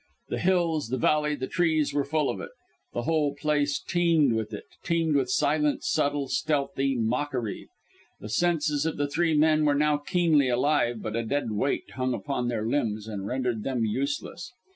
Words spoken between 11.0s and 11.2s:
but